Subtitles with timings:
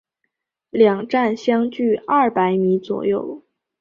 [0.71, 3.43] 两站相距二百米左右。